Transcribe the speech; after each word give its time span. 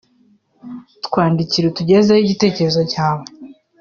Twandikire 1.05 1.65
utugezeho 1.67 2.19
igitekerezo 2.21 2.81
cyawe 2.91 3.25